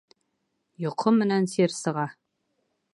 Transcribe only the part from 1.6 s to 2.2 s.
сыға.